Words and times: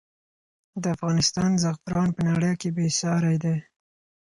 د 0.81 0.83
افغانستان 0.95 1.51
زعفران 1.63 2.09
په 2.15 2.21
نړۍ 2.29 2.51
کې 2.61 2.69
بې 2.75 2.87
ساری 2.99 3.35
دی. 3.43 3.57